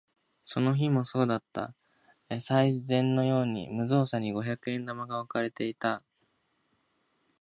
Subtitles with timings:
[0.47, 1.75] その日もそうだった。
[2.27, 6.03] 賽銭のように無造作に五百円玉が置かれていた。